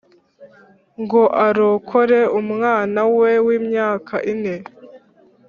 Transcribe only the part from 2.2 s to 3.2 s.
umwana